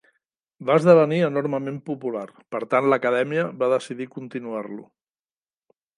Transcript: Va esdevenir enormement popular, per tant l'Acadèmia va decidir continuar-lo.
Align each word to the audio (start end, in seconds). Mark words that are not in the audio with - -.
Va 0.69 0.77
esdevenir 0.79 1.19
enormement 1.27 1.77
popular, 1.89 2.23
per 2.55 2.63
tant 2.71 2.89
l'Acadèmia 2.93 3.47
va 3.61 3.69
decidir 3.77 4.09
continuar-lo. 4.19 4.91